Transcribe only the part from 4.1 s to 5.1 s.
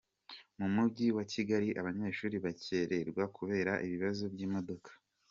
by’imodoka